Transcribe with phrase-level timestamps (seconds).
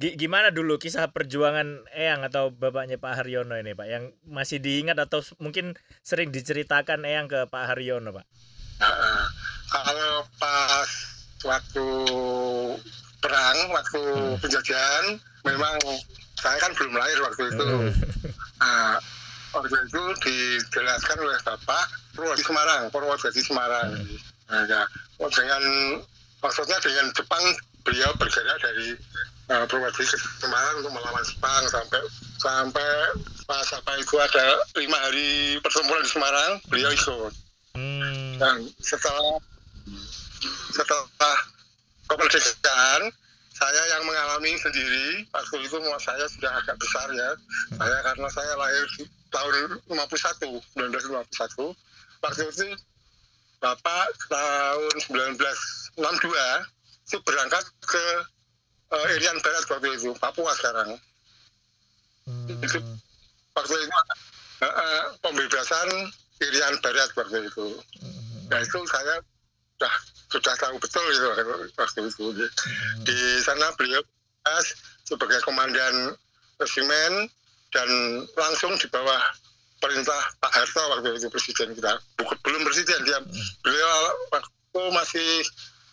[0.00, 5.20] gimana dulu kisah perjuangan Eyang atau bapaknya Pak Haryono ini Pak yang masih diingat atau
[5.36, 8.24] mungkin sering diceritakan Eyang ke Pak Haryono Pak?
[8.80, 9.24] Uh,
[9.68, 10.88] kalau pas
[11.44, 11.86] waktu
[13.20, 14.40] perang, waktu hmm.
[14.40, 15.04] penjajahan,
[15.44, 15.76] memang
[16.40, 17.64] saya kan belum lahir waktu itu.
[17.64, 17.92] Hmm.
[18.60, 19.00] Nah,
[19.56, 23.96] waktu itu dijelaskan oleh Bapak Purwadi Semarang, Purwadi Semarang.
[23.96, 24.16] Hmm.
[24.52, 24.84] Nah, ya,
[25.16, 25.62] dengan
[26.44, 27.40] maksudnya dengan Jepang
[27.88, 29.00] beliau bergerak dari
[29.50, 32.00] uh, Purwadi ke Semarang untuk melawan Jepang sampai
[32.40, 32.90] sampai
[33.44, 34.46] pas apa itu ada
[34.78, 37.32] lima hari pertempuran di Semarang beliau ikut
[37.74, 38.38] hmm.
[38.38, 39.42] dan setelah
[40.70, 41.36] setelah
[42.06, 43.02] kemerdekaan
[43.60, 47.76] saya yang mengalami sendiri waktu itu saya sudah agak besar ya hmm.
[47.76, 49.04] saya karena saya lahir di
[49.34, 51.74] tahun 51 1951
[52.22, 52.66] waktu itu
[53.60, 58.06] Bapak tahun 1962 itu berangkat ke
[58.90, 60.98] uh, Irian Barat waktu itu, Papua sekarang.
[62.26, 62.46] Hmm.
[62.62, 62.78] Itu
[63.56, 65.88] waktu itu uh, uh, pembebasan
[66.42, 67.66] Irian Barat waktu itu.
[68.02, 68.46] Hmm.
[68.50, 69.22] Nah itu saya
[69.80, 69.94] sudah
[70.30, 71.26] sudah tahu betul itu
[71.78, 72.24] waktu itu.
[72.30, 73.02] Hmm.
[73.06, 74.02] Di sana beliau
[75.06, 76.16] sebagai komandan
[76.58, 77.28] resimen
[77.70, 77.88] dan
[78.34, 79.22] langsung di bawah
[79.80, 81.96] perintah Pak Harto waktu itu presiden kita.
[82.20, 83.32] Bukan, belum presiden dia hmm.
[83.64, 83.96] beliau
[84.34, 85.28] waktu masih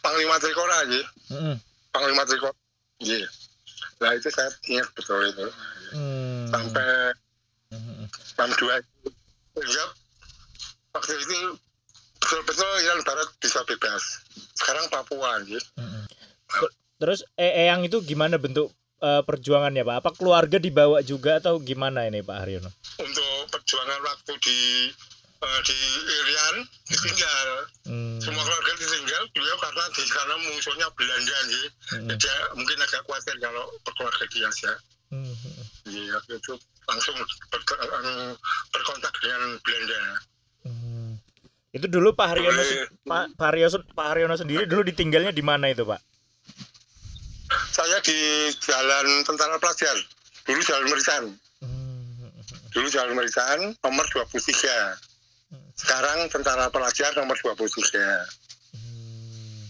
[0.00, 1.02] Panglima Trikora aja.
[1.32, 1.56] Hmm.
[1.92, 2.56] Panglima Trikora
[3.00, 3.28] Iya.
[4.00, 5.46] Nah itu saya ingat betul itu.
[5.96, 6.48] Hmm.
[6.52, 7.16] Sampai
[8.40, 8.80] jam dua
[9.60, 9.84] ya,
[10.96, 11.36] waktu itu
[12.16, 14.02] betul-betul Iran Barat bisa bebas.
[14.56, 15.60] Sekarang Papua gitu.
[15.76, 16.08] Hmm.
[17.00, 19.96] Terus e Eyang itu gimana bentuk uh, perjuangannya Pak?
[20.04, 22.70] Apa keluarga dibawa juga atau gimana ini Pak Haryono?
[23.00, 24.58] Untuk perjuangan waktu di
[25.40, 25.76] uh, di
[26.08, 26.56] Irian
[26.88, 27.48] ditinggal
[27.88, 28.09] hmm.
[28.20, 32.08] Semua keluarga ditinggal beliau karena di sana musuhnya Belanda sih hmm.
[32.12, 34.72] jadi mungkin agak khawatir kalau berkeluarga di Asia
[35.10, 35.34] hmm.
[35.88, 36.52] ya itu
[36.84, 37.80] langsung ber, ber,
[38.76, 40.00] berkontak dengan Belanda
[40.68, 41.10] hmm.
[41.72, 42.62] itu dulu Pak Haryono
[43.08, 46.00] Pak, Pak Haryono Pak Haryono sendiri dulu ditinggalnya di mana itu Pak
[47.72, 48.18] saya di
[48.60, 49.96] Jalan Tentara Pelajar
[50.44, 51.24] dulu Jalan Merican
[51.64, 52.28] hmm.
[52.76, 55.09] dulu Jalan Merican nomor 23
[55.80, 57.56] sekarang tentara pelajar nomor 23.
[58.76, 59.64] Hmm.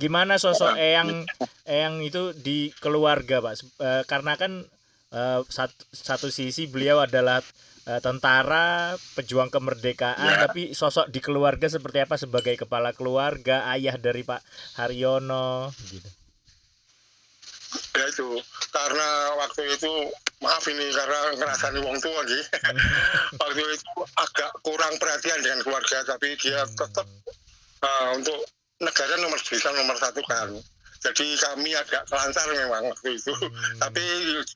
[0.00, 1.28] Gimana sosok Eyang
[1.68, 3.54] Eyang itu di keluarga, Pak?
[3.76, 4.64] E, karena kan
[5.12, 5.22] e,
[5.52, 7.44] satu, satu sisi beliau adalah
[7.84, 10.48] e, tentara, pejuang kemerdekaan, ya.
[10.48, 14.40] tapi sosok di keluarga seperti apa sebagai kepala keluarga, ayah dari Pak
[14.80, 16.08] Haryono gitu.
[17.92, 18.40] Ya itu,
[18.72, 19.92] karena waktu itu
[20.44, 22.44] maaf ini karena ngerasani wong tua sih
[23.40, 23.88] waktu itu
[24.20, 26.76] agak kurang perhatian dengan keluarga tapi dia hmm.
[26.76, 27.06] tetap
[27.80, 28.44] uh, untuk
[28.84, 30.52] negara nomor bisa nomor satu kan
[31.00, 33.80] jadi kami agak kelancar memang waktu itu hmm.
[33.80, 34.04] tapi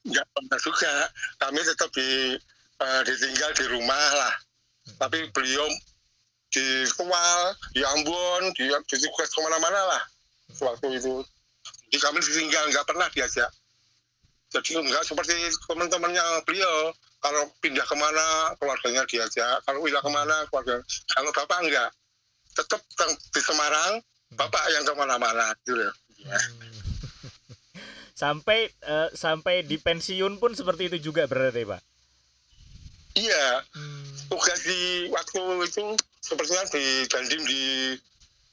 [0.05, 0.93] nggak pernah juga
[1.41, 2.37] kami tetap di
[2.85, 4.35] uh, ditinggal di rumah lah
[4.85, 4.97] hmm.
[5.01, 5.65] tapi beliau
[6.51, 10.03] di Kual, di Ambon, di, di tugas ke mana-mana lah
[10.59, 11.23] waktu itu.
[11.63, 13.47] Jadi kami ditinggal nggak pernah diajak
[14.50, 15.34] jadi enggak seperti
[15.71, 16.91] teman-temannya beliau.
[17.21, 19.62] Kalau pindah ke mana keluarganya diajak.
[19.62, 20.83] Kalau pindah ke mana keluarga.
[21.15, 21.91] Kalau bapak enggak.
[22.50, 22.83] Tetap
[23.31, 24.03] di Semarang
[24.34, 25.93] bapak yang ke mana-mana gitu ya
[28.21, 31.81] sampai uh, sampai di pensiun pun seperti itu juga berarti pak?
[33.16, 33.65] Iya.
[33.72, 34.12] Hmm.
[34.28, 37.62] tugas di waktu itu sepertinya di Gandim di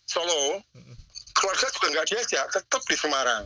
[0.08, 0.64] Solo.
[0.72, 0.96] Hmm.
[1.36, 3.46] keluarga juga nggak diajak tetap di Semarang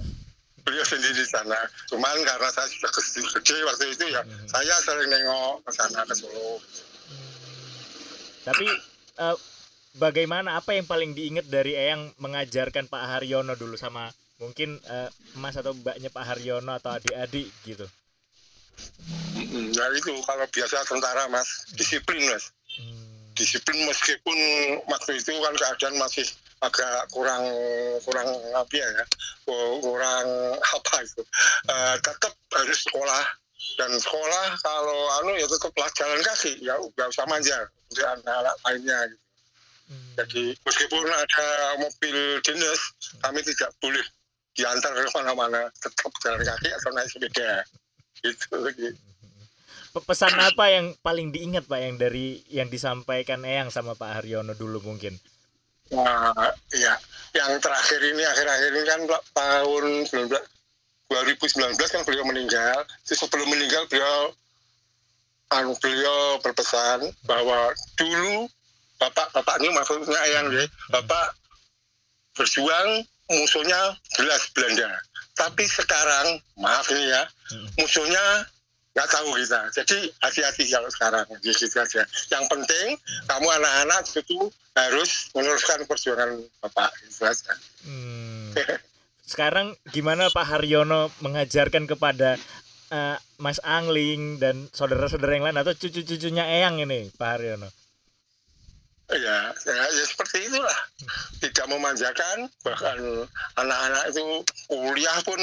[0.62, 1.58] beliau sendiri di sana.
[1.90, 2.92] Cuman karena saya sudah
[3.38, 4.48] gede waktu itu ya, hmm.
[4.50, 6.62] saya sering nengok ke sana ke Solo.
[8.42, 8.66] Tapi
[9.22, 9.38] uh,
[9.98, 14.10] bagaimana apa yang paling diingat dari Eyang mengajarkan Pak Haryono dulu sama
[14.42, 17.86] mungkin uh, Mas atau Mbaknya Pak Haryono atau adik-adik gitu?
[19.38, 22.50] Hmm, ya itu kalau biasa tentara Mas, disiplin Mas.
[22.74, 23.06] Hmm.
[23.38, 24.38] Disiplin meskipun
[24.90, 26.26] waktu itu kan keadaan masih
[26.62, 27.44] agak kurang
[28.06, 28.88] kurang apa ya,
[29.82, 30.28] kurang
[30.62, 31.22] apa itu
[31.70, 33.26] uh, tetap harus sekolah
[33.78, 37.58] dan sekolah kalau anu ya tetap jalan kaki ya nggak usah manja
[37.90, 39.26] untuk anak-anak lainnya gitu.
[39.92, 40.14] Hmm.
[40.24, 41.48] Jadi meskipun ada
[41.84, 42.18] mobil
[42.48, 42.82] dinas
[43.20, 44.06] kami tidak boleh
[44.56, 47.52] diantar ke mana-mana tetap jalan kaki atau naik sepeda
[48.24, 48.56] gitu.
[48.76, 49.00] gitu.
[49.92, 54.80] Pesan apa yang paling diingat Pak yang dari yang disampaikan Eyang sama Pak Haryono dulu
[54.80, 55.20] mungkin?
[55.92, 56.94] Nah, ya,
[57.36, 59.02] yang terakhir ini akhir-akhir ini kan
[59.36, 62.88] tahun 2019 kan beliau meninggal.
[63.04, 64.32] Jadi sebelum meninggal beliau
[65.52, 68.48] anu beliau berpesan bahwa dulu
[68.96, 71.36] bapak bapak ini maksudnya ayang ya, bapak
[72.40, 74.88] berjuang musuhnya jelas Belanda.
[75.32, 77.68] tapi sekarang maaf ini ya Hmm.
[77.80, 78.24] musuhnya
[78.92, 85.32] nggak tahu kita jadi hati-hati kalau sekarang gitu aja yang penting kamu anak-anak itu harus
[85.32, 87.24] meneruskan perjuangan bapak gitu
[87.88, 88.52] Hmm.
[89.24, 92.36] Sekarang gimana Pak Haryono mengajarkan kepada
[92.92, 97.72] eh, Mas Angling dan saudara-saudara yang lain atau cucu-cucunya Eyang ini Pak Haryono?
[99.12, 100.80] ya, ya ya seperti itulah
[101.44, 103.28] tidak memanjakan bahkan
[103.60, 104.24] anak-anak itu
[104.72, 105.42] kuliah pun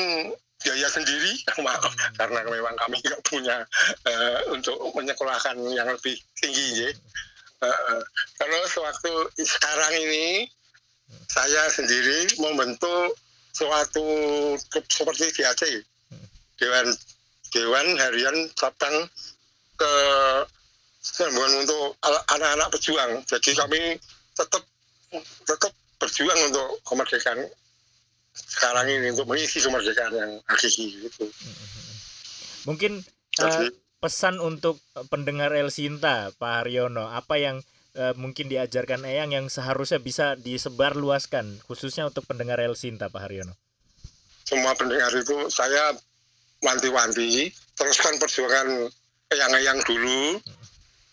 [0.62, 3.62] biaya sendiri maaf karena memang kami nggak punya
[4.06, 6.90] eh, untuk menyekolahkan yang lebih tinggi ya.
[7.58, 8.02] Eh.
[8.38, 9.10] kalau sewaktu
[9.42, 10.46] sekarang ini
[11.26, 13.18] saya sendiri membentuk
[13.50, 14.06] suatu
[14.70, 15.82] grup seperti DAC
[16.62, 16.86] Dewan
[17.50, 19.10] Dewan Harian Sabang
[19.78, 19.92] ke
[20.98, 23.24] Serbuan untuk anak-anak pejuang.
[23.24, 23.96] Jadi kami
[24.36, 24.60] tetap
[25.48, 27.48] tetap berjuang untuk kemerdekaan
[28.46, 31.26] sekarang ini untuk mengisi kemerdekaan yang hakiki gitu.
[32.68, 33.02] Mungkin
[33.34, 37.62] Jadi pesan untuk eh, pendengar El Sinta Pak Haryono apa yang
[37.98, 43.22] eh, mungkin diajarkan Eyang yang seharusnya bisa disebar luaskan khususnya untuk pendengar El Sinta Pak
[43.26, 43.54] Haryono.
[44.48, 45.92] semua pendengar itu saya
[46.64, 48.88] wanti-wanti teruskan perjuangan
[49.28, 50.40] yang-yang dulu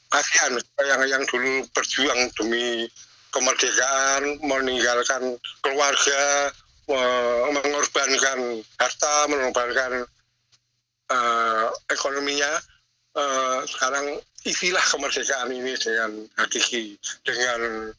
[0.08, 2.88] kasihan yang-yang dulu berjuang demi
[3.36, 6.56] kemerdekaan meninggalkan keluarga
[7.52, 8.40] mengorbankan
[8.78, 10.06] harta mengorbankan
[11.10, 12.52] eh, ekonominya.
[13.16, 17.90] Eh, sekarang isilah kemerdekaan ini dengan hakiki dengan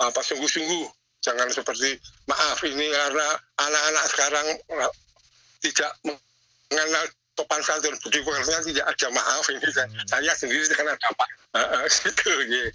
[0.00, 0.88] apa sungguh-sungguh.
[1.24, 1.96] Jangan seperti
[2.28, 3.28] maaf ini karena
[3.60, 4.90] anak-anak sekarang eh,
[5.64, 7.04] tidak mengenal
[7.34, 7.96] topan santun.
[8.00, 9.60] Budi pekertian tidak ada maaf ini.
[9.68, 10.06] Saya, Hmm.
[10.08, 11.24] saya sendiri kan ada apa
[12.04, 12.72] gitu ya.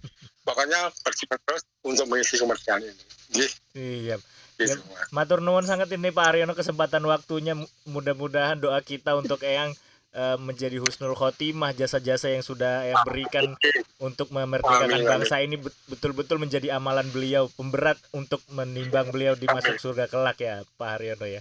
[0.48, 3.04] pokoknya berjuang terus untuk mengisi kemerdekaan ini.
[3.30, 4.16] Nggih, Iya.
[4.60, 4.76] Gitu.
[5.16, 9.72] Matur nuwun sangat ini Pak Haryono kesempatan waktunya Mu- mudah-mudahan doa kita untuk Eyang
[10.12, 13.56] eh, menjadi husnul khotimah jasa-jasa yang sudah Eyang berikan
[14.04, 19.80] untuk memerdekakan bangsa ini bet- betul-betul menjadi amalan beliau pemberat untuk menimbang beliau di masuk
[19.80, 21.40] surga kelak ya Pak Haryono ya.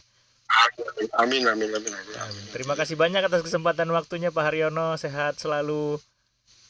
[1.21, 2.15] amin amin amin, amin.
[2.17, 2.45] Amin.
[2.57, 4.97] Terima kasih banyak atas kesempatan waktunya Pak Haryono.
[4.97, 6.01] Sehat selalu.